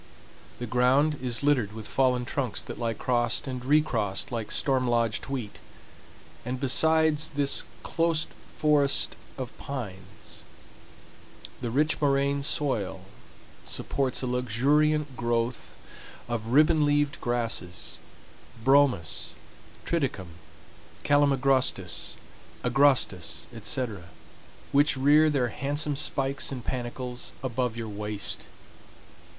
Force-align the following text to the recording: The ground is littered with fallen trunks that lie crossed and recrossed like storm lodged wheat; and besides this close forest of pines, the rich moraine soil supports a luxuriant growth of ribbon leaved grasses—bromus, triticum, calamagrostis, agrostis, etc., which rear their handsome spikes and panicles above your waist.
The 0.57 0.65
ground 0.65 1.19
is 1.21 1.43
littered 1.43 1.73
with 1.73 1.85
fallen 1.85 2.25
trunks 2.25 2.63
that 2.63 2.79
lie 2.79 2.95
crossed 2.95 3.45
and 3.45 3.63
recrossed 3.63 4.31
like 4.31 4.49
storm 4.49 4.87
lodged 4.87 5.27
wheat; 5.27 5.59
and 6.43 6.59
besides 6.59 7.29
this 7.29 7.65
close 7.83 8.25
forest 8.57 9.15
of 9.37 9.55
pines, 9.59 10.43
the 11.61 11.69
rich 11.69 12.01
moraine 12.01 12.41
soil 12.41 13.01
supports 13.63 14.23
a 14.23 14.25
luxuriant 14.25 15.15
growth 15.15 15.75
of 16.27 16.47
ribbon 16.47 16.83
leaved 16.83 17.21
grasses—bromus, 17.21 19.33
triticum, 19.85 20.29
calamagrostis, 21.03 22.13
agrostis, 22.63 23.45
etc., 23.53 24.05
which 24.71 24.97
rear 24.97 25.29
their 25.29 25.49
handsome 25.49 25.95
spikes 25.95 26.51
and 26.51 26.65
panicles 26.65 27.33
above 27.43 27.77
your 27.77 27.87
waist. 27.87 28.47